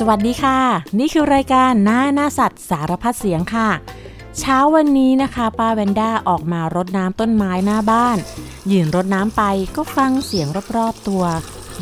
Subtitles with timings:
[0.00, 0.58] สวัสดีค่ะ
[0.98, 3.68] นี่คือรายการหน้าหน้าสัตว์สารพัดเสียงค่ะ
[4.38, 8.18] เช้าวันนี้นะคะ ป้าแวนด้าออกมารดน้ำต้นไม้หน้าบ้าน
[8.72, 9.42] ยืนรดน้ำไป
[9.76, 10.46] ก็ฟังเสียง
[10.76, 11.24] รอบๆตัว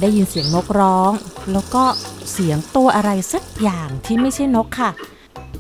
[0.01, 1.13] ได้ยินเสียงนกร้อง
[1.53, 1.85] แล้วก็
[2.33, 4.91] เสียงตัวอะไรสักอย่างที่ไม่ใช่นกค่ะ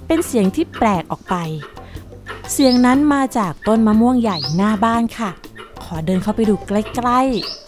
[0.06, 1.34] เป็นเสียงที่แปลกออกไป
[2.52, 5.30] เสียงนั้นมาจากต้นมะม่วงใหญ่หน้าบ้านค่ะ
[5.84, 7.63] ขอเดินเข้าไปดูใกล้ๆ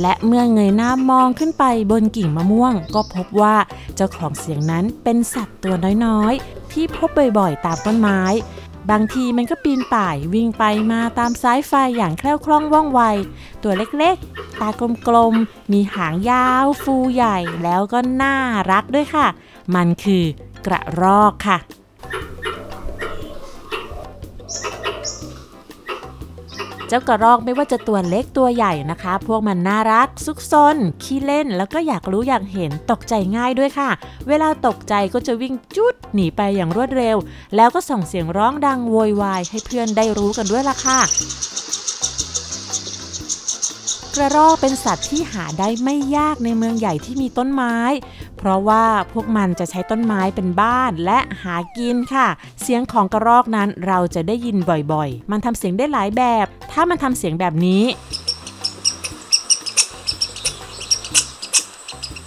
[0.00, 3.56] และเมื่อเงยหน้ามองขึ้นไปบนกิ่งมะม่วง ก็พบว่า
[3.96, 5.74] เจ้าของเสียงนั้นเป็นสัตว์ตัว
[6.06, 7.08] น้อยๆ ที่พบ
[7.38, 8.22] บ่อยๆ ตามต้นไม้
[8.90, 13.00] บางทีมันก็ปีนป่ายวิ่งไปมาตามสายไฟอย่างแคล่วคล่องว่องไว
[13.62, 14.68] ตัวเล็กๆ ตา
[15.08, 18.36] กลมๆ มีหางยาวฟูใหญ่แล้วก็น่า
[18.70, 19.26] รักด้วยค่ะ
[19.74, 20.24] มันคือ
[20.66, 21.58] กระรอกค่ะ
[26.92, 33.90] เจ้ากระรอกไม่ว่าจะตัวเล็กตัวใหญ่นะคะ พวกมันน่ารัก ซุกซนขี้เล่นแล้วก็อยากรู้อยากเห็นตกใจง่ายด้วยค่ะ
[34.28, 37.16] เวลาตกใจก็จะวิ่งจุดหนีไปอย่างรวดเร็ว
[37.56, 41.00] แล้วก็ส่งเสียงร้องดังโวยวายให้เพื่อนได้รู้กันด้วยล่ะค่ะ
[44.16, 47.76] กระรอกเป็นสัตว์ที่หาได้ไม่ยากในเมืองใหญ่ที่มีต้นไม้
[48.42, 52.26] เพราะว่าพวกมันจะใช้ต้นไม้เป็นบ้านและหากินค่ะ
[52.62, 54.56] เสียงของกระรอกนั้นเราจะได้ยิน
[54.92, 57.84] บ่อยๆ มันทำเสียงได้หลายแบบ ถ้ามันทำเสียงแบบนี้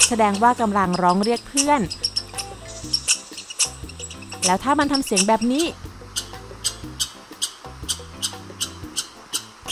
[0.07, 1.81] แสดงว่ากำลังร้องเรียกเพื่อน
[4.45, 5.65] แล้วถ้ามันทำเสียงแบบนี้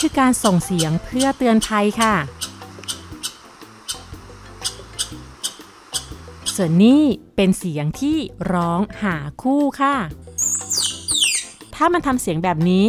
[0.04, 2.14] ือการส่งเสียงเพื่อเตือนภัยค่ะ
[6.64, 7.02] ส่วนนี้
[7.36, 8.16] เป็นเสียงที่
[8.52, 9.94] ร้องหาคู่ค่ะ
[11.74, 12.86] ถ้ามันทำเสียงแบบนี้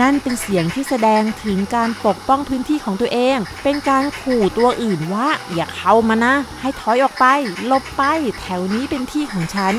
[0.00, 7.26] นั่นเป็นเสียงที่แสดงถึงการปกป้องพื้นที่ของตัวเอง เป็นการขู่ตัวอื่นว่า อย่าเข้ามานะ ให้ถอยออกไป
[7.70, 8.02] ลบไป
[8.40, 9.74] แถวนี้เป็นที่ของฉัน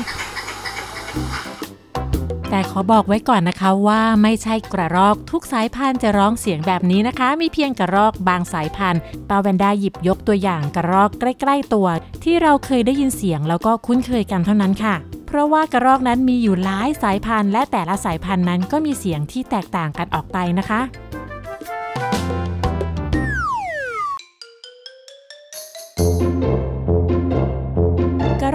[2.54, 11.88] แต่ขอบอกไว้ก่อนนะคะว่าไม่ใช่กระรอกทุกสายพันธุ์จะร้องเสียงแบบนี้นะคะ มีเพียงกระรอกบางสายพันธุ์ปาแวนด้าหยิบยกตัวอย่างกระรอกใกล้ๆตัว
[12.24, 14.94] ที่เราเคยได้ยินเสียงแล้วก็คุ้นเคยกันเท่านั้นค่ะ
[15.26, 20.80] เพราะว่ากระรอกนั้นมีอยู่หลายสายพันธุ์ และแต่ละสายพันธุ์นั้นก็มีเสียงที่แตกต่างกันออกไปนะคะ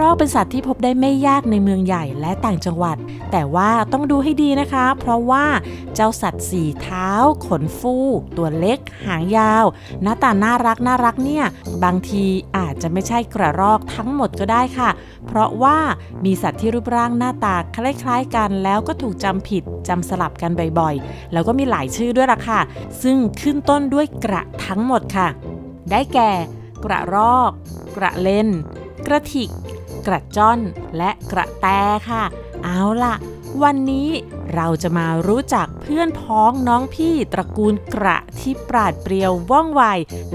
[0.09, 2.97] อกเป็นสัตว์ที่พบได้ไม่ยากในเมืองใหญ่และต่างจังหวัด
[3.31, 5.45] แต่ว่าต้องดูให้ดีนะคะ เพราะว่า
[5.95, 7.09] เจ้าสัตว์สี่เท้า
[7.45, 7.95] ขนฟู
[8.37, 9.65] ตัวเล็ก หางยาว
[10.03, 11.45] หน้าตาน่ารักน่ารักเนี่ย
[11.83, 12.25] บางที
[12.57, 14.89] อาจจะไม่ใช่กระรอกทั้งหมดก็ได้ค่ะ
[15.27, 15.77] เพราะว่า
[16.25, 22.59] มีสัตว์ที่รูปร่างหน้าตาคล้ายๆกัน แล้วก็ถูกจำผิดจำสลับกันบ่อยๆ แล้วก็มีหลายชื่อด้วยล่ะค่ะ
[23.01, 25.27] ซึ่งขึ้นต้นด้วยกระทั้งหมดค่ะ
[25.91, 26.31] ได้แก่
[26.85, 27.51] กระรอก
[27.97, 28.49] กระเลน
[29.07, 29.49] กระถิก
[30.07, 30.59] กระจ้อน
[30.97, 31.67] และกระแต
[32.09, 32.23] ค่ะ
[32.63, 33.15] เอาล่ะ
[33.63, 34.09] วันนี้
[34.55, 39.81] เราจะมารู้จักเพื่อนพ้องน้องพี่ตระกูลกระที่ปราดเปรียวว่องไว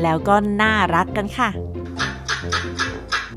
[0.03, 1.49] แล้วก็น่ารักกันค่ะ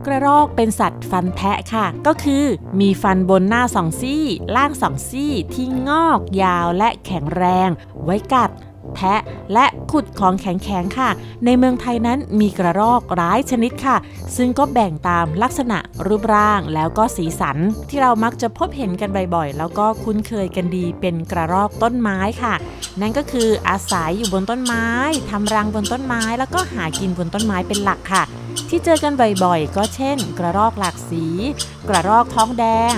[0.05, 2.45] กระรอกเป็นสัตว์ฟันแทะค่ะ ก็คือ
[2.79, 4.23] มีฟันบนหน้าสองซี่
[4.55, 7.69] ล่างสองซี่ที่งอกยาวและแข็งแรง
[8.03, 8.51] ไว้กัด
[8.97, 9.19] แทะ
[9.53, 11.09] และขุดของแข็งๆค่ะ
[11.45, 13.97] ในเมืองไทยนั้นมีกระรอกร้ายชนิดค่ะ
[14.37, 15.77] ซึ่งก็แบ่งตามลักษณะ
[16.07, 17.57] รูปร่างแล้วก็สีสัน
[17.89, 22.53] ที่เรามักจะพบเห็นกันบ่อยๆ แล้วก็คุ้นเคยกันดีเป็นกระรอกต้นไม้ค่ะ
[23.01, 24.87] นั่นก็คืออาศัยอยู่บนต้นไม้
[25.29, 28.23] ทำรังบนต้นไม้ แล้วก็หากินบนต้นไม้เป็นหลักค่ะ
[28.69, 31.25] ที่เจอกันบ่อยๆ ก็เช่น กระรอกหลากสี
[31.89, 32.95] กระรอกท้องแดง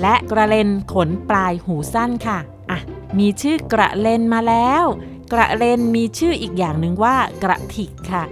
[0.00, 2.38] และกระเลนขนปลายหูสั้นค่ะ
[2.70, 2.78] อะ
[3.18, 4.84] มีชื่อกระเลนมาแล้ว
[5.32, 8.22] กระเลนมีชื่ออีกอย่างหนึ่งว่ากระถิกค่ะ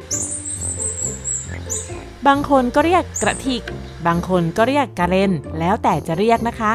[2.27, 3.62] บางคนก็เรียกกระถิก
[4.06, 6.72] บางคนก็เรียกกระเลนแล้วแต่จะเรียกนะคะ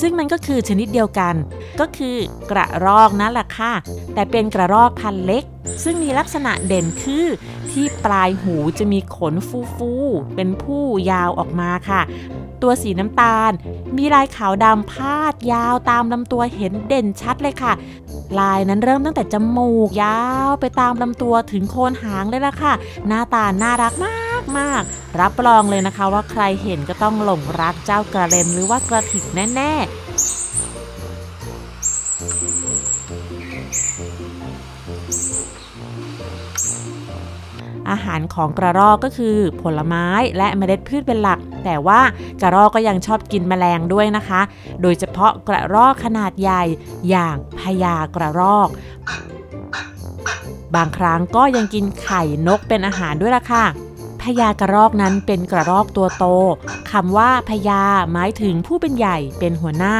[0.00, 1.34] ซึ่งมันก็คือชนิดเดียวกัน
[1.80, 2.16] ก็คือ
[2.50, 3.72] กระรอกนั่นแหละค่ะ
[4.14, 5.44] แต่เป็นกระรอกพันเล็ก
[5.84, 7.26] ซึ่งมีลักษณะเด่นคือ
[7.70, 9.34] ที่ปลายหูจะมีขน
[9.76, 12.00] ฟูๆเป็นผู้ยาวออกมาค่ะ
[12.62, 13.50] ตัวสีน้ำตาล
[13.96, 17.72] มีลายขาวดำพาดยาวตามลำตัวเห็นเด่นชัดเลยค่ะ
[18.38, 22.72] ลายนั้นเริ่มตั้งแต่จมูกยาวไปตามลำตัวถึงโคนหางเลยล่ะค่ะ
[23.06, 24.82] หน้าตาน่ารักมากมาก
[25.20, 29.88] รับรองเลยนะคะว่าใครเห็นก็ต้องหลงรักเจ้ากระเลนหรือว่ากระถิกแน่ๆ
[37.90, 40.06] อาหารของกระรอกก็คือผลไม้
[40.36, 42.00] และเมล็ดพืชเป็นหลัก แต่ว่า
[42.42, 44.40] กระรอกก็ยังชอบกินแมลงด้วยนะคะ
[44.82, 46.62] โดยเฉพาะกระรอกขนาดใหญ่
[47.10, 48.68] อย่างพญากระรอก
[50.76, 53.64] บางครั้งก็ยังกินไข่นกเป็นอาหารด้วยล่ะค่ะ
[54.22, 56.24] พญากระรอกนั้นเป็นกระรอกตัวโต
[56.90, 57.82] คำว่าพญา
[58.12, 59.96] หมายถึงผู้เป็นใหญ่เป็นหัวหน้า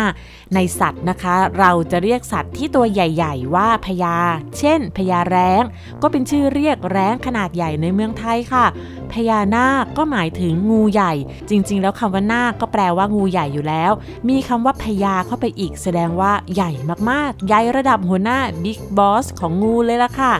[0.55, 4.17] ในสัตว์นะคะ เราจะเรียกสัตว์ที่ตัวใหญ่ ๆ ว่าพญา
[4.59, 5.63] เช่นพญาแร้ง
[6.03, 8.67] ก็เป็นชื่อเรียกแร้งขนาดใหญ่ในเมืองไทยค่ะ
[9.13, 11.13] พญานาคก็หมายถึงงูใหญ่
[11.49, 13.93] จริง ๆ แล้วคำว่านาคก็แปลว่างูใหญ่อยู่แล้ว
[14.29, 16.71] มีคำว่าพญาเข้าไปอีกแสดงว่าใหญ่
[17.11, 20.35] มากๆ ใหญ่ระดับหัวหน้าบิ๊กบอสของงูเลยล่ะค่ะ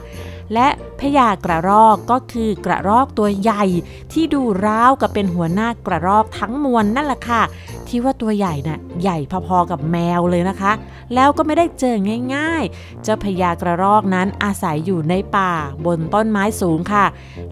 [0.55, 0.69] และ
[1.01, 3.65] พญากระรอกก็คือกระรอกตัวใหญ่
[4.13, 7.43] ที่ดูร้าวกับเป็นหัวหน้ากระรอกทั้งมวลนั่นแหละค่ะ
[7.89, 9.19] ที่ว่าตัวใหญ่นะ่ะใหญ่
[9.49, 10.73] พอๆกับแมวเลยนะคะ
[11.15, 11.97] แล้วก็ไม่ได้เจอ
[12.35, 15.53] ง่ายๆ เจ้าพญากระรอกนั้นอาศัยอยู่ในป่า
[15.87, 17.07] บนต้นไม้สูงค่ะ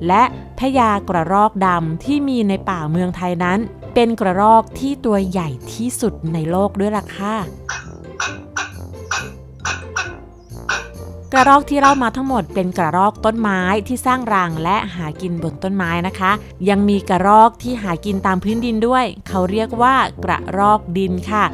[0.07, 0.23] และ
[0.61, 3.59] พญากระรอกดำที่มีในป่าเมืองไทยนั้น
[3.95, 7.37] เป็นกระรอกที่ตัวใหญ่ที่สุดในโลกด้วยล่ะค่ะ
[11.37, 16.33] ระรอกที่เล่ามาทั้งหมดเป็นกระรอกต้นไม้ที่สร้างรังและหากินบนต้นไม้นะคะ
[16.69, 21.45] ยังมีกระรอกที่หากินตามพื้นดินด้วย เขาเรียกว่ากระรอกดินค่ะ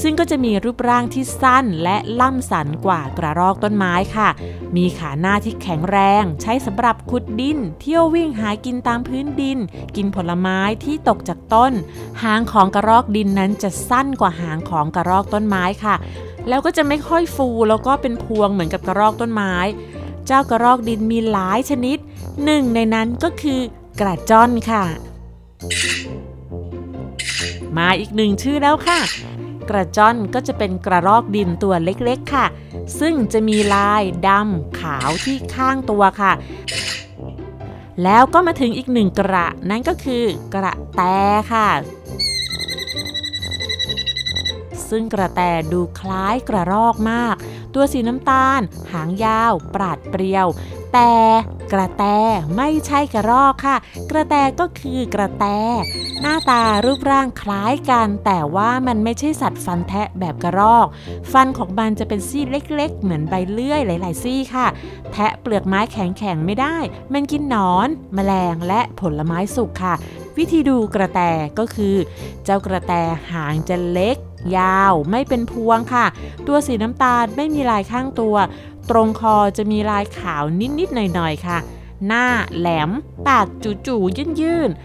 [0.00, 4.28] ซึ่งก็จะมีรูปร่างที่สั้นและล่ำสันกว่ากระรอกต้นไม้ค่ะ
[4.76, 9.58] มีขาหน้าที่แข็งแรง ใช้สำหรับขุดดิน เที่ยววิ่งหากินตามพื้นดิน
[9.96, 11.72] กินผลไม้ที่ตกจากต้น
[12.22, 15.94] หางของกระรอกดินนั้นจะสั้นกว่าหางของกระรอกต้นไม้ค่ะ
[16.48, 19.54] แล้วก็จะไม่ค่อยฟูแล้วก็เป็นพวงเหมือนกับกระรอกต้นไม้
[20.26, 21.98] เจ้ากระรอกดินมีหลายชนิด
[22.44, 23.60] หนึ่งในนั้นก็คือ
[24.00, 24.84] กระจ้อนค่ะ
[27.76, 29.00] มาอีกหนึ่งชื่อแล้วค่ะ
[29.70, 32.46] กระจ้อนก็จะเป็นกระรอกดินตัวเล็กๆค่ะ
[33.00, 36.32] ซึ่งจะมีลายดำขาวที่ข้างตัวค่ะ
[38.04, 40.24] แล้วก็มาถึงอีกหนึ่งกระ นั่นก็คือ
[40.54, 41.00] กระแต
[41.52, 41.68] ค่ะ
[44.88, 45.40] ซึ่งกระแต
[45.72, 47.36] ดูคล้ายกระรอกมาก
[47.74, 48.60] ตัวสีน้ำตาล
[48.92, 50.46] หางยาว ปราดเปรียว
[50.98, 51.18] แต่
[51.72, 52.04] กระแต
[52.56, 53.76] ไม่ใช่กระรอกค่ะ
[54.10, 55.44] กระแตก็คือกระแต
[56.20, 60.86] หน้าตารูปร่างคล้ายกัน แต่ว่ามันไม่ใช่สัตว์ฟันแทะแบบกระรอก
[61.32, 64.66] ฟันของมันจะเป็นซี่เล็ก ๆ เหมือนใบเลื่อยหลาย ๆ ซี่ค่ะ
[65.12, 66.76] แทะเปลือกไม้แข็ง ๆ ไม่ได้
[67.12, 69.94] มันกินหนอน แมลงและผลไม้สุกค่ะ
[70.36, 71.20] วิธีดูกระแต
[71.58, 71.94] ก็คือ
[72.44, 72.92] เจ้ากระแต
[73.30, 74.16] หางจะเล็ก
[74.56, 76.06] ยาวไม่เป็นพวงค่ะ
[76.46, 78.36] ตัวสีน้ำตาลไม่มีลายข้างตัว
[78.90, 80.42] ตรงคอจะมีลายขาว
[80.78, 81.58] นิด ๆ หน่อย ๆ ค่ะ
[82.06, 82.90] หน้าแหลม
[83.28, 83.46] ปาก
[83.86, 84.80] จู่ๆยื่น ๆ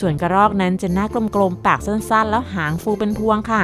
[0.00, 3.62] ส่วนกระรอกนั้นจะหน้ากลม ๆ ปากสั้น ๆ แล้วหางฟูเป็นพวงค่ะ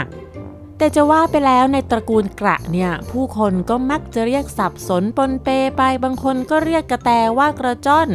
[0.83, 8.09] แต่จะว่าไปแล้วในตระกูลกระเนี่ย ผู้คนก็มักจะเรียกสับสนปนเปไป บางคนก็เรียกกระแตว่ากระจ้อน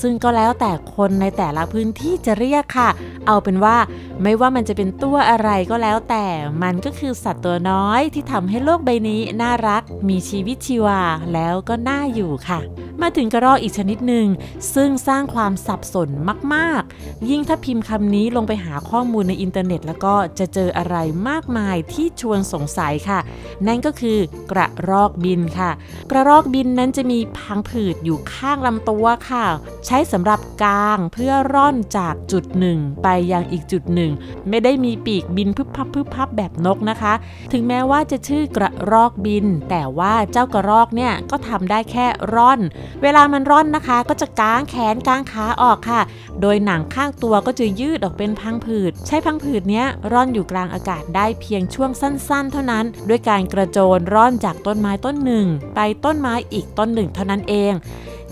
[0.00, 2.90] ซึ่งก็แล้วแต่คนในแต่ละพื้นที่จะเรียกค่ะ
[3.26, 3.76] เอาเป็นว่า
[4.22, 6.26] ไม่ว่ามันจะเป็นตัวอะไรก็แล้วแต่
[6.62, 11.00] มันก็คือสัตว์ตัวน้อยที่ทำให้โลกใบนี้น่ารัก มีชีวิตชีวา
[11.32, 12.60] แล้วก็น่าอยู่ค่ะ
[13.00, 14.26] มาถึงกระรอกอีกชนิดหนึ่ง
[14.74, 16.08] ซึ่งสร้างความสับสน
[16.54, 20.96] มาก ๆ ยิ่งถ้าพิมพ์คำนี้ลงไปหาข้อมูลในอินเทอร์เน็ต แล้วก็จะเจออะไร
[21.28, 23.20] มากมายที่ชวนสงสัยค่ะ
[23.66, 24.18] นั่นก็คือ
[24.50, 25.70] กระรอกบินค่ะ
[26.10, 29.44] กระรอกบินนั้นจะมีพังผืดอยู่ข้างลำตัวค่ะ
[29.86, 34.10] ใช้สำหรับกางเพื่อร่อนจากจุดหนึ่งไปยังอีกจุดหนึ่ง
[34.48, 37.12] ไม่ได้มีปีกบินพึบพับพึบพับแบบนกนะคะ
[37.52, 42.60] ถึงแม้ว่าจะชื่อกระรอกบิน แต่ว่าเจ้ากระรอกเนี่ยก็ทำได้แค่ร่อน
[43.02, 46.00] เวลามันร่อนนะคะ ก็จะก้างแขนกางขาออกค่ะ
[46.40, 57.74] โดยหนังข้างตัวก็จะยืดออกเป็นพังผืด ใช้พังผืดเนี้ยร่อนอยู่กลางอากาศได้เพียงช่วงสั้นๆ เท่านั้น ด้วยการกระโจนร่อนจากต้นไม้ต้นหนึ่ง ไปต้นไม้อีกต้นหนึ่งเท่านั้นเอง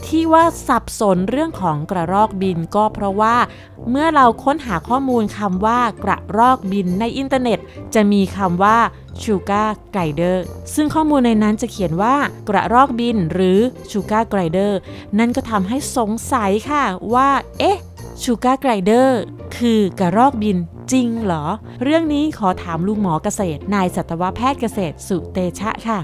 [0.06, 3.36] ที่ว่าสับสนเรื่องของกระรอกบินก็เพราะว่า
[3.90, 7.58] เมื่อเราค้นหาข้อมูลคำว่ากระรอกบินในอินเทอร์เน็ต
[7.94, 8.78] จะมีคำว่า
[9.22, 12.16] sugar glider ซึ่งข้อมูลในนั้นจะเขียนว่า
[12.48, 13.58] กระรอกบินหรือ
[13.90, 14.78] sugar glider
[15.18, 17.78] นั่นก็ทำให้สงสัยค่ะว่า เอ๊ะ
[18.22, 19.20] sugar glider
[19.56, 20.56] คือกระรอกบิน
[20.92, 21.44] จริงเหรอ
[21.82, 25.98] เรื่องนี้ขอถามลุงหมอเกษตร นายสัตวแพทย์เกษตรสุเตชะค่ะ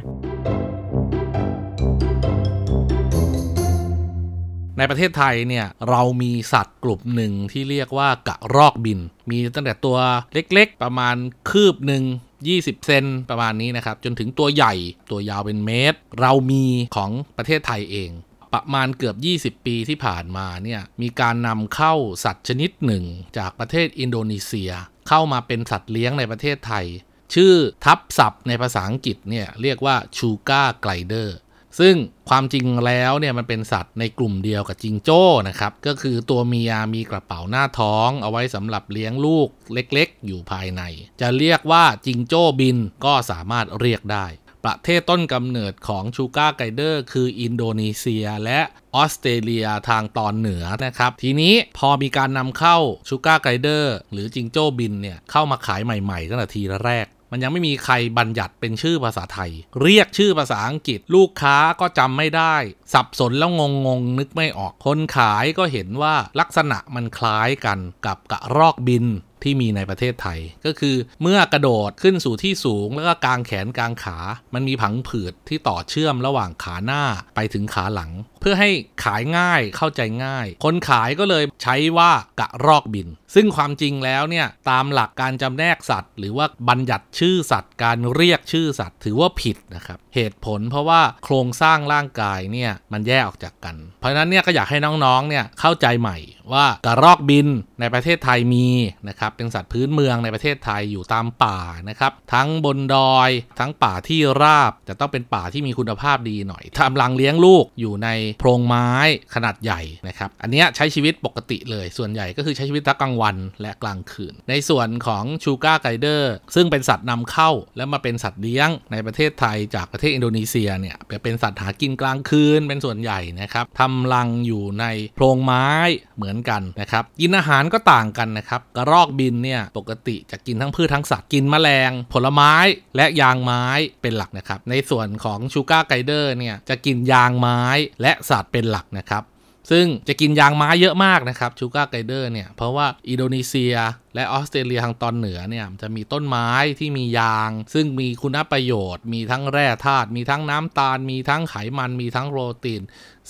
[4.79, 8.99] ในประเทศไทยเนี่ยเรามีสัตว์กลุ่มหนึ่งที่เรียกว่ากระรอกบิน
[9.31, 9.99] มีตั้งแต่ตัว
[10.35, 11.17] เล็กๆ ประมาณ
[11.51, 12.05] คืบหนึ่ง
[12.47, 14.75] 20 เซนประมาณนี้นะครับ จนถึงตัวใหญ่
[15.11, 16.65] ตัวยาวเป็นเมตร เรามี
[16.97, 18.11] ของประเทศไทยเอง
[18.55, 19.13] ประมาณเกือ
[19.49, 23.05] บ 20 ปีที่ผ่านมาเนี่ยมีการนำเข้าสัตว์ชนิดหนึ่ง
[23.39, 24.73] จากประเทศอินโดนีเซีย
[25.09, 26.87] เข้ามาเป็นสัตว์เลี้ยงในประเทศไทย
[27.35, 27.55] ชื่อ
[27.85, 31.37] ทับศัพท์ในภาษาอังกฤษเนี่ยเรียกว่าชูการ์ไกลเดอร์
[31.79, 31.95] ซึ่ง
[32.29, 40.83] ความจริงแล้วเนี่ยมันเป็นสัตว์ในกลุ่มเดียวกับจิงโจ้นะครับ ก็คือตัวเมียมีกระเป๋าหน้าท้อง เอาไว้สำหรับเลี้ยงลูกเล็กๆ อยู่ภายใน
[41.21, 44.27] จะเรียกว่าจิงโจ้บินก็สามารถเรียกได้
[44.65, 48.61] ประเทศต้นกำเนิดของ sugar glider คืออินโดนีเซียและ
[48.95, 59.51] ออสเตรเลียทางตอนเหนือนะครับ ทีนี้พอมีการนำเข้า sugar glider หรือจิงโจ้บินเนี่ยเข้ามาขายใหม่ๆตั้งแต่ทีแรก มันยังไม่มีใครบัญญัติเป็นชื่อภาษาไทย
[59.83, 62.55] เรียกชื่อภาษาอังกฤษ ลูกค้าก็จำไม่ได้
[62.95, 69.07] สับสนแล้วงงงงนึกไม่ออกคนขายก็เห็นว่าลักษณะมันคล้ายกันกับกระรอกบิน
[69.43, 74.19] ที่มีในประเทศไทย ก็คือเมื่อกระโดดขึ้นสู่ที่สูง แล้วก็กางแขนกางขา
[74.55, 77.03] มันมีผังผืดที่ต่อเชื่อมระหว่างขาหน้า
[77.35, 78.71] ไปถึงขาหลัง เพื่อให้
[79.05, 96.19] ขายง่ายเข้าใจง่าย คนขายก็เลยใช้ว่ากระรอกบิน ซึ่งความจริงแล้วเนี่ยตามหลักการจำแนกสัตว์ หรือว่าบัญญัติชื่อสัตว์ การเรียกชื่อสัตว์ ถือว่าผิดนะครับเหตุผลเพราะว่าโครงสร้างร่างกายเนี่ยมันแยกออกจากกัน เพราะฉะนั้นเนี่ยก็อยากให้น้องๆเนี่ยเข้าใจใหม่
[96.53, 97.47] ว่ากระรอกบิน
[97.81, 98.69] ในประเทศไทยมี
[99.09, 108.91] นะครับเป็นสัตว์พื้นเมืองในประเทศไทยอยู่ตามป่านะครับทั้งบนดอย ทั้งป่าที่ราบแต่ต้องเป็นป่าที่มีคุณภาพดีหน่อยทำรังเลี้ยงลูกอยู่ในโพรงไม้
[109.35, 124.85] ขนาดใหญ่นะครับอันนี้ใช้ชีวิตปกติเลย ส่วนใหญ่ก็คือใช้ชีวิตทั้งกลางวันและกลางคืน ในส่วนของชูการ์ไกเดอร์ซึ่งเป็นสัตว์นำเข้า แล้วมาเป็นสัตว์เลี้ยงในประเทศไทยจากประเทศอินโดนีเซียเนี่ยเป็นสัตว์หากินกลางคืนเป็นส่วนใหญ่นะครับทำรังอยู่ใน
[125.15, 125.69] โพรงไม้
[126.17, 132.55] เหมือนกันนะครับกินอาหารก็ต่างกันนะครับกระรอกบินเนี่ยปกติจะกินทั้งพืชทั้งสัตว์กินแมลง ผลไม้
[132.97, 133.65] และยางไม้
[134.03, 137.63] เป็นหลักนะครับในส่วนของ sugar glider เนี่ยจะกินยางไม้
[138.03, 139.23] และสัตว์เป็นหลักนะครับ
[139.71, 143.75] ซึ่งจะกินยางไม้เยอะมากนะครับ sugar glider เนี่ย เพราะว่าอินโดนีเซีย
[144.15, 152.83] และออสเตรเลียทางตอนเหนือเนี่ยจะมีต้นไม้ที่มียาง ซึ่งมีคุณประโยชน์ มีทั้งแร่ธาตุมีทั้งน้ำตาล มีทั้งไขมันมีทั้งโปรตีน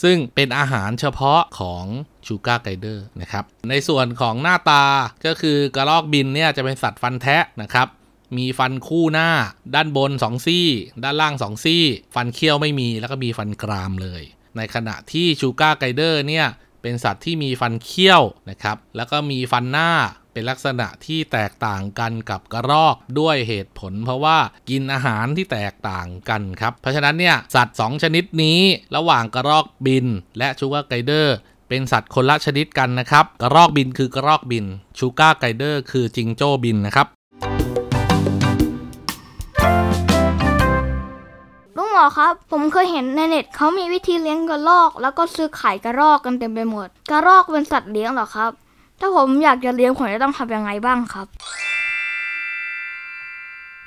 [0.03, 1.85] ซึ่งเป็นอาหารเฉพาะของ
[2.27, 4.85] sugar glider นะครับในส่วนของหน้าตา
[5.27, 7.89] ก็คือกระรอกบินเนี่ยจะเป็นสัตว์ฟันแทะนะครับ
[8.37, 9.31] มีฟันคู่หน้า
[9.75, 10.69] ด้านบน 2 ซี่
[11.05, 14.23] ด้านล่าง 2 ซี่ ฟันเขี้ยวไม่มีแล้วก็มีฟันกรามเลย
[14.57, 16.47] ในขณะที่ sugar glider เนี่ย
[16.83, 19.91] เป็นสัตว์ที่มีฟันเขี้ยวนะครับแล้วก็มีฟันหน้า
[20.33, 24.39] เป็นลักษณะที่แตกต่างกันกับกระรอกด้วยเหตุผล เพราะว่า
[24.71, 28.61] กินอาหารที่แตกต่างกันครับ เพราะฉะนั้นเนี่ยสัตว์ 2 ชนิดนี้
[28.97, 30.07] ระหว่างกระรอกบิน
[30.39, 31.37] และชูการ์ไกเดอร์
[31.69, 34.65] เป็นสัตว์คนละชนิดกันนะครับ กระรอกบินคือกระรอกบิน
[34.99, 37.07] ชูการ์ไกเดอร์คือจิงโจ้บินนะครับ
[41.97, 48.51] หมอครับ ผมเคยเห็นในเน็ตเขามีวิธีเลี้ยงกระรอก แล้วก็ซื้อไข่กระรอกกันเต็มไปหมด กระรอกเป็นสัตว์เลี้ยงหรอครับ
[49.01, 51.27] ถ้าผมอยากจะเลี้ยงผมจะต้องทำยังไงบ้างครับ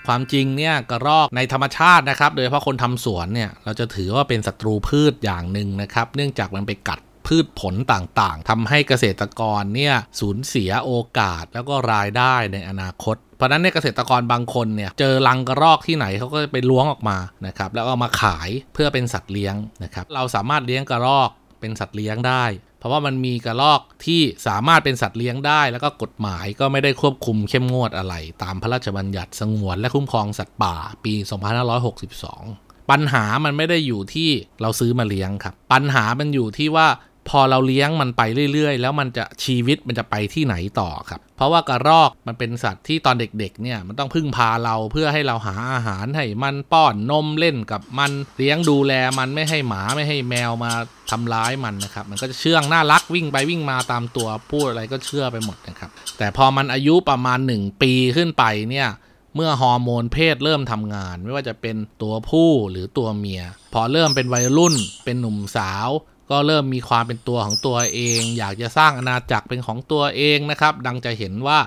[0.08, 17.18] ความจริงเนี่ยกระรอกในธรรมชาตินะครับ โดยเฉพาะคนทำสวนเนี่ยเราจะถือว่าเป็นศัตรูพืชอย่างหนึ่งนะครับ เนื่องจากมันไปกัด พืชผลต่างๆทำให้เกษตรกรเนี่ยสูญเสียโอกาสแล้วก็รายได้ในอนาคตเพราะนั้นเนี่ยเกษตรกรบางคนเนี่ยเจอรังกระรอกที่ไหนเขาก็ไปล้วงออกมา
[17.48, 22.44] นะครับแล้วเอามาขายเพื่อเป็นสัตว์เลี้ยงนะครับเราสามารถเลี้ยงกระรอกเป็นสัตว์เลี้ยงได้
[22.80, 34.30] เพราะว่ามันมีกระรอกที่สามารถเป็นสัตว์เลี้ยงได้ แล้วก็กฎหมายก็ไม่ได้ควบคุมเข้มงวดอะไร ตามพระราชบัญญัติสงวนและคุ้มครองสัตว์ป่าปี 2562 ปัญหามันไม่ได้อยู่ที่
[34.62, 36.88] เราซื้อมาเลี้ยงครับ ปัญหามันอยู่ที่ว่า
[37.30, 38.22] พอเราเลี้ยงมันไป
[38.54, 50.72] เรื่อยๆ แล้วมันจะชีวิตมันจะไปที่ไหนต่อครับ เพราะว่ากระรอกมันเป็นสัตว์ที่ตอนเด็กๆ เนี่ย มันต้องพึ่งพาเราเพื่อให้เราหาอาหารให้มันป้อนนมเล่นกับมันเลี้ยงดูแลมันไม่ให้หมาไม่ให้แมวมา
[51.12, 58.90] ทำร้ายมันนะครับ มันก็จะเชื่องน่ารักวิ่งไปวิ่งมาตามตัวพูดอะไรก็เชื่อไปหมดนะครับ แต่พอมันอายุประมาณ 1 ปีขึ้นไปเนี่ย
[59.36, 63.42] เมื่อฮอร์โมนเพศเริ่มทำงาน ไม่ว่าจะเป็นตัวผู้หรือตัวเมีย
[63.74, 65.90] พอเริ่มเป็นวัยรุ่น เป็นหนุ่มสาว
[66.32, 71.60] ก็เริ่มมีความเป็นตัวของตัวเอง อยากจะสร้างอาณาจักรเป็นของตัวเองนะครับ ดังจะเห็นว่า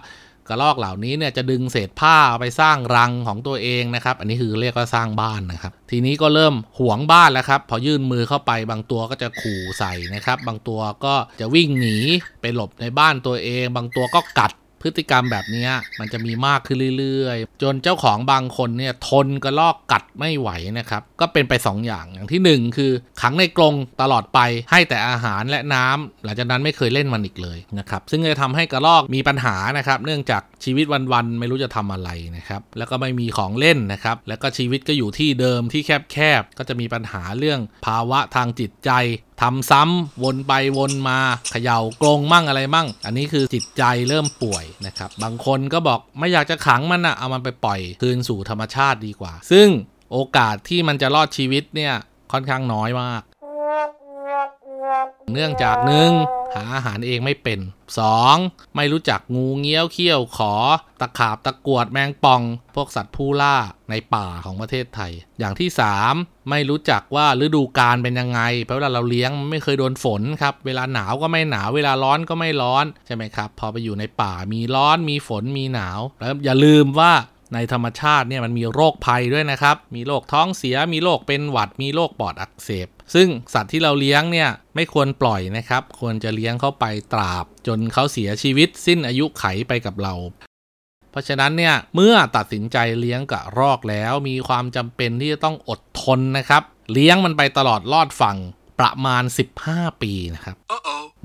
[0.48, 11.96] กระรอกเหล่านี้เนี่ยจะดึงเศษผ้าไปสร้างรังของตัวเองนะครับ อันนี้คือเรียกว่าสร้างบ้านนะครับ ทีนี้ก็เริ่มหวงบ้านแล้วครับ พอยื่นมือเข้าไปบางตัวก็จะขู่ใส่นะครับ บางตัวก็จะวิ่งหนี
[12.40, 14.52] ไปหลบในบ้านตัวเอง บางตัวก็กัด
[14.82, 15.68] พฤติกรรมแบบนี้
[16.00, 38.90] มันจะมีมากขึ้นเรื่อยๆ จนเจ้าของบางคนเนี่ยทนกระลอกกัดไม่ไหวนะครับ ก็เป็นไป 2 อย่างอย่างที่ 1 คือขังในกรงตลอดไปให้แต่อาหารและน้ำหลังจากนั้นไม่เคยเล่นมันอีกเลยนะครับซึ่งจะทำให้กระลอกมีปัญหานะครับ เนื่องจากชีวิตวันๆไม่รู้จะทำอะไรนะครับแล้วก็ไม่มีของเล่นนะครับแล้วก็ชีวิตก็อยู่ที่เดิมที่แคบๆก็จะมีปัญหาเรื่องภาวะทางจิตใจ
[39.40, 41.18] ทำซ้ำวนไปวนมา
[41.50, 49.68] เขย่ากรงมั่งอะไรมั่ง อันนี้คือจิตใจเริ่มป่วยนะครับ บางคนก็บอกไม่อยากจะขังมันอะเอามันไปปล่อยคืนสู่ธรรมชาติดีกว่า ซึ่ง
[50.12, 51.94] โอกาสที่มันจะรอดชีวิตเนี่ย
[52.32, 53.22] ค่อนข้างน้อยมาก
[55.32, 56.10] เนื่องจากหนึ่ง
[56.54, 57.58] หาอาหารเองไม่เป็น
[58.18, 58.76] 2.
[58.76, 60.54] ไม่รู้จักงูเงี้ยวเขี้ยวขอ
[61.00, 62.42] ตะขาบตะกวดแมงป่อง
[62.74, 63.56] พวกสัตว์ผู้ล่า
[63.90, 65.68] ในป่าของประเทศไทย อย่างที่
[66.08, 66.50] 3.
[66.50, 77.12] ไม่รู้จักว่าฤดูกาลเป็นยังไง เพราะเวลาเราเลี้ยงไม่เคยโดนฝนครับ เวลาหนาวก็ไม่หนาว เวลาร้อนก็ไม่ร้อนใช่ไหมครับ พอไปอยู่ในป่ามีร้อนมีฝนมีหนาว แล้วอย่าลืมว่า
[77.54, 90.14] ในธรรมชาติเนี่ยมันมีโรคภัยด้วยนะครับ มีโรคท้องเสีย มีโรคเป็นหวัด มีโรคปอดอักเสบ ซึ่งสัตว์ที่เราเลี้ยงเนี่ยไม่ควรปล่อยนะครับ ควรจะเลี้ยงเข้าไปตราบ จนเขาเสียชีวิตสิ้นอายุไขไปกับเรา
[91.10, 98.36] เพราะฉะนั้นเนี่ยเมื่อตัดสินใจเลี้ยงกะรอกแล้ว มีความจำเป็นที่จะต้องอดทนนะครับ เลี้ยงมันไปตลอดรอดฝั่ง
[98.80, 99.24] ประมาณ
[99.62, 100.56] 15 ปีนะครับ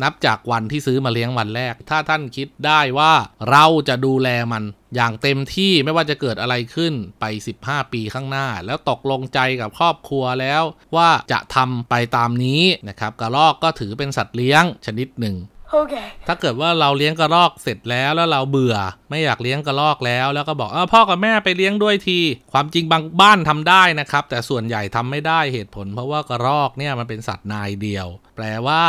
[0.04, 3.14] นับจากวันที่ซื้อมาเลี้ยงวันแรก ถ้าท่านคิดได้ว่า
[3.52, 4.64] เราจะดูแลมัน
[4.96, 7.26] อย่างเต็มที่ไม่ว่าจะเกิดอะไรขึ้นไป
[7.60, 10.64] 15 ปีข้างหน้า แล้วตกลงใจกับครอบครัวแล้ว
[10.96, 15.36] ว่าจะทำไปตามนี้นะครับกระรอกก็ถือเป็นสัตว์เลี้ยงชนิดหนึ่ง
[15.76, 16.08] Okay.
[16.28, 18.76] ถ้าเกิดว่าเราเลี้ยงกระรอกเสร็จแล้วแล้วเราเบื่อ
[19.10, 22.20] ไม่อยากเลี้ยงกระรอกแล้ว แล้วก็บอกอพ่อกับแม่ไปเลี้ยงด้วยที
[22.54, 28.84] ความจริงบางบ้านทำได้นะครับ แต่ส่วนใหญ่ทำไม่ได้เหตุผล เพราะว่ากระรอกเนี่ยมันเป็นสัตว์นายเดียว แปลว่า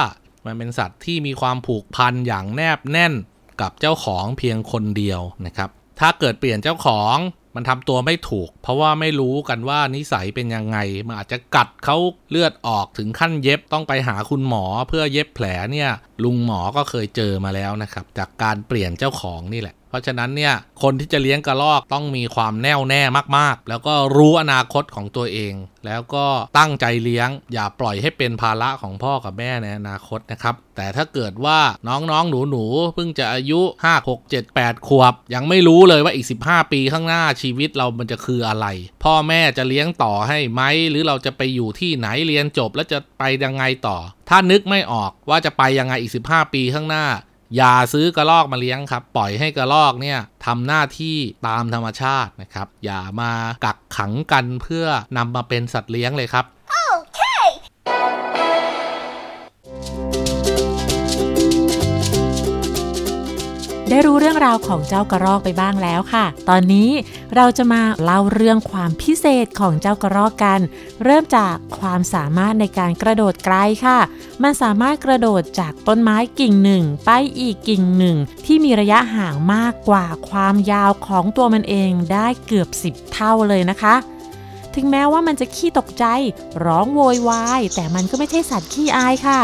[0.46, 3.12] มันเป็นสัตว์ที่มีความผูกพันอย่างแนบแน่น
[3.60, 5.70] กับเจ้าของเพียงคนเดียวนะครับ
[6.00, 7.16] ถ้าเกิดเปลี่ยนเจ้าของ
[7.60, 11.96] มันทำตัวไม่ถูก เพราะว่าไม่รู้กันว่านิสัยเป็นยังไง มันอาจจะกัดเขา
[12.30, 15.90] เลือดออกถึงขั้นเย็บต้องไปหาคุณหมอเพื่อเย็บแผลเนี่ย
[16.24, 23.02] ลุงหมอก็เคยเจอมาแล้วนะครับ จากการเปลี่ยนเจ้าของนี่แหละ เพราะฉะนั้นเนี่ยคนที่จะเลี้ยงกระรอกต้องมีความแน่วแน่
[23.36, 25.54] มากๆ แล้วก็รู้อนาคตของตัวเอง
[25.86, 26.26] แล้วก็
[26.58, 38.66] ตั้งใจเลี้ยง อย่าปล่อยให้เป็นภาระของพ่อกับแม่ในอนาคตนะครับ แต่ถ้าเกิดว่าน้องๆหนูๆเพิ่งจะอายุ 5 6 7 8 ขวบ ยังไม่รู้เลยว่าอีก 15 ปีข้างหน้าชีวิตเรามันจะคืออะไร
[39.04, 47.06] พ่อแม่จะเลี้ยงต่อให้ไหมหรือเราจะไปอยู่ที่ไหนเรียนจบแล้วจะไปยังไงต่อ ถ้านึกไม่ออกว่าจะไปยังไงอีก 15 ปีข้างหน้า
[47.56, 53.32] อย่าซื้อกระรอกมาเลี้ยงครับ ปล่อยให้กระรอกเนี่ยทำหน้าที่ตามธรรมชาตินะครับ อย่ามา
[53.64, 56.46] กักขังกันเพื่อนำมาเป็นสัตว์เลี้ยงเลยครับ
[63.98, 66.90] ได้รู้เรื่องราวของเจ้ากระรอกไปบ้างแล้วค่ะ ตอนนี้
[67.36, 70.60] เราจะมาเล่าเรื่องความพิเศษของเจ้ากระรอกกัน
[71.04, 73.56] เริ่มจากความสามารถในการกระโดดไกล
[73.86, 73.98] ค่ะ
[74.42, 83.94] มันสามารถกระโดดจากต้นไม้กิ่งหนึ่ง ไปอีกกิ่งหนึ่ง ที่มีระยะห่างมากกว่าความยาวของตัวมันเองได้เกือบ 10 เท่าเลยนะคะ
[84.74, 86.04] ถึงแม้ว่ามันจะขี้ตกใจ
[86.64, 89.40] ร้องโวยวาย แต่มันก็ไม่ใช่สัตว์ขี้อายค่ะ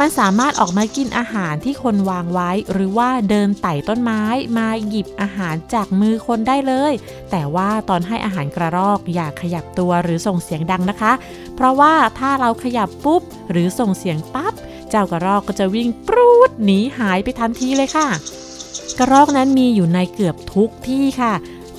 [0.00, 4.22] มันสามารถออกมากินอาหารที่คนวางไว้ หรือว่าเดินไต่ต้นไม้
[4.58, 6.92] มาหยิบอาหารจากมือคนได้เลย
[7.30, 11.12] แต่ว่าตอนให้อาหารกระรอกอย่าขยับตัวหรือส่งเสียงดังนะคะ
[11.56, 14.52] เพราะว่าถ้าเราขยับปุ๊บ หรือส่งเสียงปั๊บ
[14.90, 18.08] เจ้ากระรอกก็จะวิ่งปรูดหนีหายไปทันทีเลยค่ะ
[18.98, 21.32] กระรอกนั้นมีอยู่ในเกือบทุกที่ค่ะ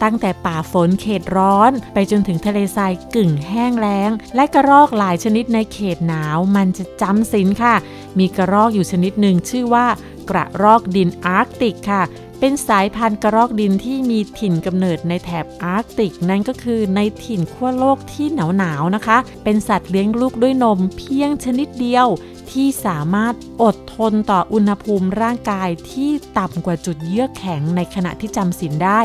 [0.04, 7.76] ตั้งแต่ป่าฝนเขตร้อน ไปจนถึงทะเลทรายกึ่งแห้งแล้ง และกระรอกหลายชนิดในเขตหนาวมันจะจำศีลค่ะ
[8.20, 9.86] มีกระรอกอยู่ชนิดหนึ่งชื่อว่า
[10.30, 12.02] กระรอกดินอาร์กติกค่ะ
[12.46, 22.08] เป็นสายพันธุ์กระรอกดินที่มีถิ่นกำเนิดในแถบอาร์กติก นั่นก็คือในถิ่นขั้วโลกที่หนาวหนาวๆนะคะ เป็นสัตว์เลี้ยงลูกด้วยนมเพียงชนิดเดียว
[22.52, 29.02] ที่สามารถอดทนต่ออุณหภูมิร่างกายที่ต่ำกว่าจุดเยือกแข็งในขณะที่จำศีลได้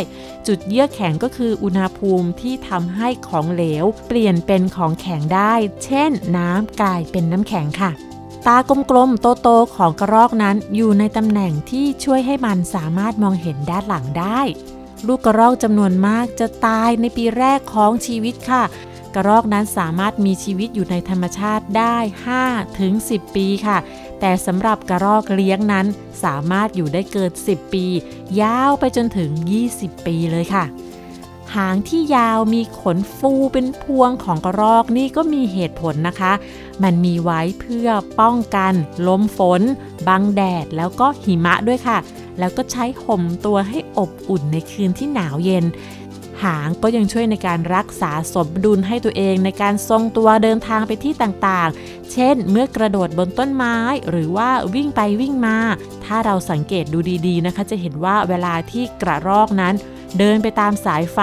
[0.47, 7.93] จุดเยือกแข็งก็คืออุณหภูมิที่ทำให้ของเหลว เปลี่ยนเป็นของแข็งได้ เช่น น้ำกลายเป็นน้ำแข็งค่ะ
[8.47, 8.57] ตา
[8.91, 14.41] กลมๆ โตๆ ของกระรอกนั้นอยู่ในตำแหน่งที่ช่วยให้มันสามารถมองเห็นด้านหลังได้
[15.07, 18.63] ลูกกระรอกจำนวนมากจะตายในปีแรกของชีวิตค่ะ
[19.15, 21.97] กระรอกนั้นสามารถมีชีวิตอยู่ในธรรมชาติได้
[22.39, 23.79] 5ถึง10 ปีค่ะ
[24.21, 25.87] แต่สำหรับกระรอกเลี้ยงนั้น
[26.25, 27.85] สามารถอยู่ได้เกิน 10 ปี
[28.41, 29.31] ยาวไปจนถึง
[29.69, 30.65] 20 ปีเลยค่ะ
[31.57, 36.33] หางที่ยาวมีขนฟูเป็นพวงของกระรอกนี่ก็มีเหตุผลนะคะ
[36.83, 37.89] มันมีไว้เพื่อ
[38.21, 38.73] ป้องกัน
[39.09, 39.63] ลมฝน
[40.09, 41.99] บังแดดแล้วก็หิมะด้วยค่ะ
[42.39, 45.65] แล้วก็ใช้ห่มตัวให้อบอุ่นในคืนที่หนาวเย็น
[46.43, 53.77] หางก็ยังช่วยในการรักษาสมดุลให้ตัวเองในการทรงตัวเดินทางไปที่ต่างๆ เช่น เมื่อกระโดดบนต้นไม้
[54.11, 55.57] หรือว่าวิ่งไปวิ่งมา
[56.05, 59.75] ถ้าเราสังเกตดูดีๆนะคะ จะเห็นว่าเวลาที่กระรอกนั้น
[60.19, 61.19] เดินไปตามสายไฟ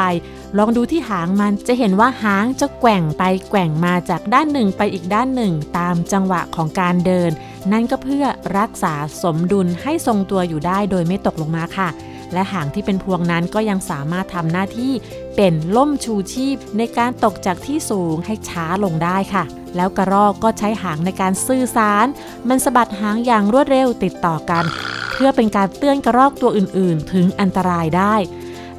[0.57, 7.31] ลองดูที่หางมันจะเห็นว่าหางจะแกว่งไปแกว่งมาจากด้านหนึ่งไปอีกด้านหนึ่ง ตามจังหวะของการเดิน
[7.71, 8.25] นั่นก็เพื่อ
[8.57, 8.93] รักษา
[9.23, 11.89] สมดุลให้ทรงตัวอยู่ได้โดยไม่ตกลงมาค่ะ
[12.33, 14.93] และหางที่เป็นพวงนั้นก็ยังสามารถทำหน้าที่
[15.35, 19.43] เป็นล่มชูชีพในการตกจากที่สูงให้ช้าลงได้ค่ะ
[19.75, 22.05] แล้วกระรอกก็ใช้หางในการสื่อสาร
[22.49, 24.65] มันสะบัดหางอย่างรวดเร็วติดต่อกัน
[25.13, 28.15] เพื่อเป็นการเตือนกระรอกตัวอื่น ๆ ถึงอันตรายได้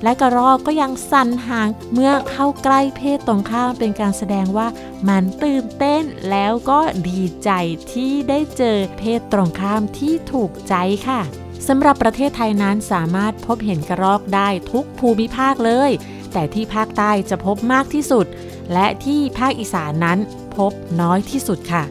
[0.02, 4.68] และกระรอกก็ยังสั่นหางเมื่อเข้าใกล้เพศตรงข้ามเป็นการแสดงว่า
[5.08, 7.50] มันตื่นเต้นแล้วก็ดีใจ
[7.92, 10.74] ที่ได้เจอเพศตรงข้ามที่ถูกใจ
[11.08, 11.20] ค่ะ
[11.68, 15.90] สำหรับประเทศไทยนั้นสามารถพบเห็นกระรอกได้ทุกภูมิภาคเลย
[16.32, 18.26] แต่ที่ภาคใต้จะพบมากที่สุด
[18.72, 20.18] และที่ภาคอีสานนั้น
[20.56, 21.84] พบน้อยที่สุดค่ะ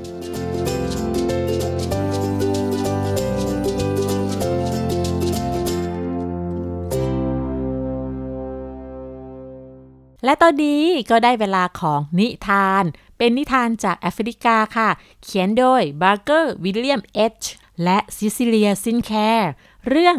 [10.43, 12.84] ตอนนี้ก็ได้เวลาของนิทาน
[13.17, 14.89] เป็นนิทานจากแอฟริกาค่ะ
[15.24, 17.43] เขียนโดยบาร์เกอร์วิลเลียมเอช
[17.84, 19.52] และซิซิเลียซินแคร์
[19.89, 20.17] เรื่อง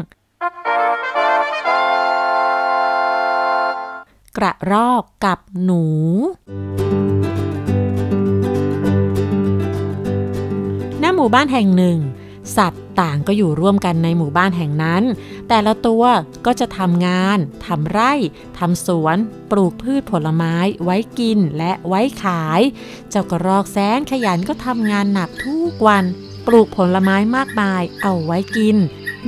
[4.36, 5.84] กระรอกกับหนู
[11.00, 11.98] หน้าหมู่บ้านแห่งหนึ่ง
[12.56, 15.02] สัตว์ต่างก็อยู่ร่วมกันในหมู่บ้านแห่งนั้น
[15.48, 16.04] แต่ละตัว
[16.46, 18.12] ก็จะทำงานทำไร่
[18.58, 19.16] ทำสวน
[19.50, 22.60] ปลูกพืชผลไม้ ไว้กินและไว้ขาย
[23.10, 26.04] เจ้ากระรอกแสนขยันก็ทำงานหนักทุกวัน
[26.46, 28.76] ปลูกผลไม้มากมายเอาไว้กิน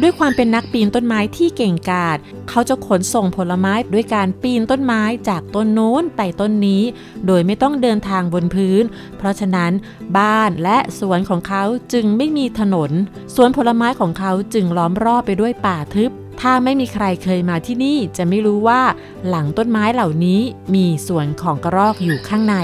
[0.03, 6.83] ด้วยความเป็นนักปีนต้นไม้ที่เก่งกาจเขาจะขนส่งผลไม้ด้วยการปีนต้นไม้จากต้นโน้นไปต้นนี้
[7.27, 8.83] โดยไม่ต้องเดินทางบนพื้น
[9.19, 9.73] เพราะฉะนั้น
[10.19, 12.91] บ้านและสวนของเขาจึงไม่มีถนน
[13.35, 18.83] สวนผลไม้ของเขาจึงล้อมรอบไปด้วยป่าทึบ ถ้าไม่มีใครเคยมาที่นี่จะไม่รู้ว่า
[19.29, 20.41] หลังต้นไม้เหล่านี้
[20.75, 22.57] มีสวนของกระรอกอยู่ข้างใน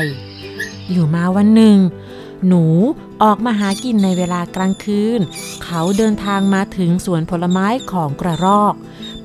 [0.90, 1.78] อยู่มาวันหนึ่ง
[2.48, 2.64] หนู
[3.22, 5.20] ออกมาหากินในเวลากลางคืน
[5.64, 8.74] เขาเดินทางมาถึงสวนผลไม้ของกระรอก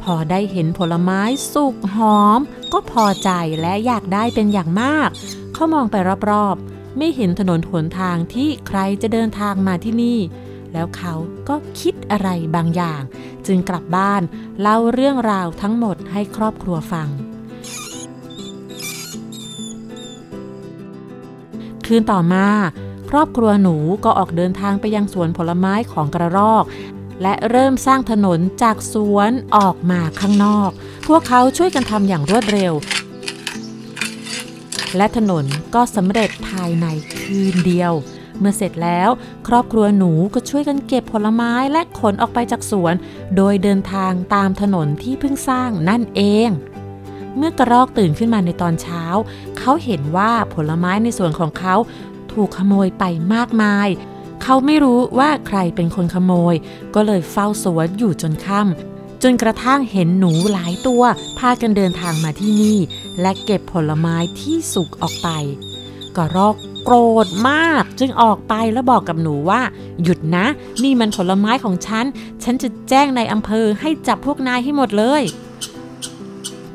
[0.01, 1.21] พอได้เห็นผลไม้
[1.53, 2.39] สุกหอม
[2.73, 3.29] ก็พอใจ
[3.61, 5.09] และอยากได้เป็นอย่างมาก
[5.53, 5.95] เขามองไป
[6.29, 10.19] รอบๆ ไม่เห็นถนนหนทางที่ใครจะเดินทางมาที่นี่
[10.73, 11.13] แล้วเขา
[11.49, 13.01] ก็คิดอะไรบางอย่าง
[13.47, 14.21] จึงกลับบ้าน
[14.61, 17.09] เล่าเรื่องราวทั้งหมดให้ครอบครัวฟัง
[21.85, 22.47] คืนต่อมา
[23.09, 26.63] ครอบครัวหนูก็ออกเดินทางไปยังสวนผลไม้ของกระรอก
[27.21, 30.69] และเริ่มสร้างถนนจากสวนออกมาข้างนอก
[31.07, 32.73] พวกเขาช่วยกันทำอย่างรวดเร็ว
[34.97, 35.45] และถนน
[35.75, 37.93] ก็สำเร็จภายในคืนเดียว
[38.39, 39.09] เมื่อเสร็จแล้ว
[39.47, 42.93] ครอบครัวหนูก็ช่วยกันเก็บผลไม้และขนออกไปจากสวน
[43.35, 46.49] โดยเดินทางตามถนนที่เพิ่งสร้างนั่นเอง
[47.37, 49.03] เมื่อกระรอกตื่นขึ้นมาในตอนเช้า
[49.57, 51.75] เขาเห็นว่าผลไม้ในสวนของเขา
[52.39, 53.87] ถูกขโมยไปมากมาย
[54.43, 56.55] เขาไม่รู้ว่าใครเป็นคนขโมย
[56.95, 61.03] ก็เลยเฝ้าสวนอยู่จนค่ำจนกระทั่งเห็นหนูหลายตัว
[61.39, 62.77] พากันเดินทางมาที่นี่
[63.21, 65.29] และเก็บผลไม้ที่สุกออกไป
[66.17, 69.61] กระรอกโกรธมากจึงออกไปแล้วบอกกับหนูว่า
[70.03, 70.45] หยุดนะ
[70.83, 72.05] นี่มันผลไม้ของฉัน
[72.43, 75.23] ฉันจะแจ้งในอำเภอให้จับพวกนายให้หมดเลย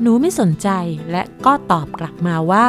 [0.01, 0.69] หนูไม่สนใจ
[1.11, 2.65] และก็ตอบกลับมาว่า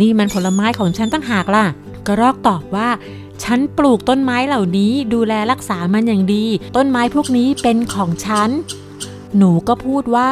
[0.00, 1.64] นี่มันผลไม้ของฉันตั้งหากล่ะ
[2.06, 2.88] กระรอกตอบว่า
[3.44, 6.44] ฉันปลูกต้นไม้เหล่านี้ดูแลรักษามันอย่างดี
[6.76, 8.50] ต้นไม้พวกนี้เป็นของฉัน
[9.36, 10.30] หนูก็พูดว่า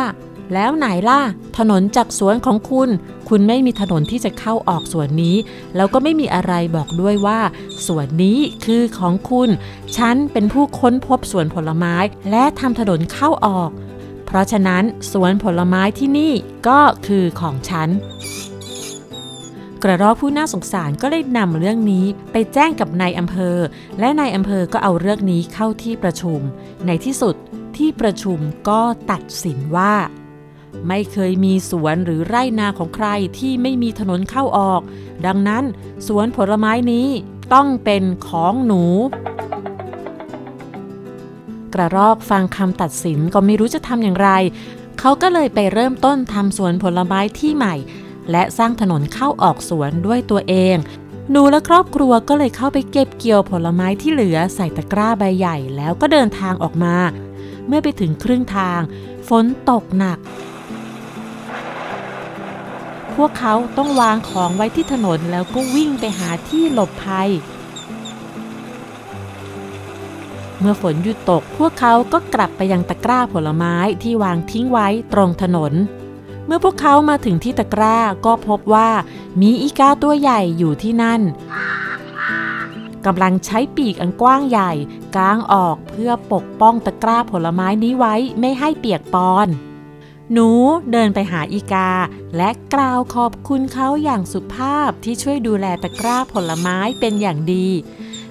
[0.55, 1.21] แล้วไหนล่ะ
[1.59, 2.89] ถนนจากสวนของคุณ
[3.29, 5.37] คุณไม่มีถนนที่จะเข้าออกสวนนี้
[5.77, 7.41] แล้วก็ไม่มีอะไรบอกด้วยว่า
[7.87, 9.49] สวนนี้คือของคุณ
[9.97, 11.97] ฉันเป็นผู้ค้นพบสวนผลไม้
[12.31, 13.71] และทำถนนเข้าออก
[14.27, 16.33] เพราะฉะนั้นสวนผลไม้ที่นี่
[16.69, 17.89] ก็คือของฉัน
[19.87, 23.57] กระรอกผู้น่าสงสารก็เลยนำเรื่องนี้ไปแจ้งกับนายอำเภอ
[24.01, 26.41] และนายอำเภอก็เอาเรื่องนี้เข้าที่ประชุม
[26.87, 27.35] ในที่สุด
[27.77, 29.95] ที่ประชุมก็ตัดสินว่า
[30.89, 34.81] ไม่เคยมีสวนหรือไร่นาของใครที่ไม่มีถนนเข้าออก
[35.27, 35.65] ดังนั้น
[36.07, 37.09] สวนผลไม้นี้
[37.55, 38.83] ต้องเป็นของหนู
[41.75, 44.31] กระรอกฟังคำตัดสินก็ไม่รู้จะทำอย่างไร
[45.01, 47.75] เขาก็เลยไปเริ่มต้นทำสวนผลไม้ที่ใหม่
[48.31, 50.77] และสร้างถนนเข้าออกสวนด้วยตัวเอง
[51.31, 56.97] หนูและครอบครัวก็เลยเข้าไปเก็บเกี่ยวผลไม้ที่เหลือใส่ตะกร้าใบใหญ่แล้วก็เดินทางออกมา
[57.67, 58.81] เมื่อไปถึงครึ่งทาง
[59.29, 60.19] ฝนตกหนัก
[63.15, 67.31] พวกเขาต้องวางของไว้ที่ถนนแล้วก็วิ่งไปหาที่หลบภัย
[70.59, 75.73] เมื่อฝนหยุดตก พวกเขาก็กลับไปยังตะกร้าผลไม้ที่วางทิ้งไว้ตรงถนน
[76.55, 78.91] มื่อพวกเขามาถึงที่ตะกร้าก็พบว่า
[79.41, 81.21] มีอีกาตัวใหญ่อยู่ที่นั่น
[83.07, 84.73] กำลังใช้ปีกอันกว้างใหญ่
[85.17, 89.49] กางออกเพื่อปกป้องตะกร้าผลไม้นี้ไว้ไม่ให้เปียกปอน
[90.33, 90.49] หนู
[90.93, 91.91] เดินไปหาอีกา
[92.37, 97.69] และกล่าวขอบคุณเขาอย่างสุภาพที่ช่วยดูแลตะกร้าผลไม้เป็นอย่างดี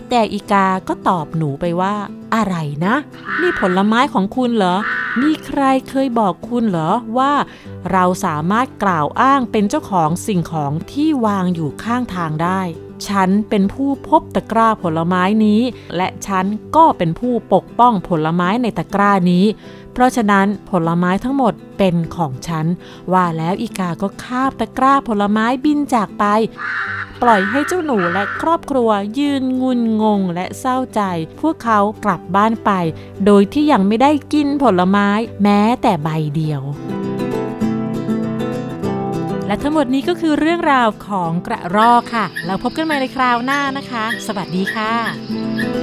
[0.09, 1.95] แต่อีกาก็ตอบหนูไปว่า
[2.35, 2.95] อะไรนะ
[3.41, 4.75] นี่ผลไม้ของคุณเหรอ
[5.21, 7.33] มีใครเคยบอกคุณเหรอว่า
[7.91, 12.61] เราสามารถกล่าวอ้างเป็นเจ้าของสิ่งของที่วางอยู่ข้างทางได้
[13.07, 15.61] ฉันเป็นผู้พบตะกร้าผลไม้นี้
[15.95, 19.45] และฉันก็เป็นผู้ปกป้องผลไม้ในตะกร้านี้
[19.93, 22.65] เพราะฉะนั้นผลไม้ทั้งหมดเป็นของฉัน
[23.13, 26.25] ว่าแล้วอีกาก็คาบตะกร้าผลไม้บินจากไป
[27.21, 31.01] ปล่อยให้เจ้าหนูและครอบครัวยืนงุนงงและเศร้าใจ
[31.41, 32.71] พวกเขากลับบ้านไป
[33.25, 35.07] โดยที่ยังไม่ได้กินผลไม้
[35.43, 36.61] แม้แต่ใบเดียว
[39.47, 45.82] และทั้งหมดนี้ก็คือเรื่องราวของกระรอกค่ะ แล้วพบกันใหม่ในคราวหน้านะคะ สวัสดีค่ะ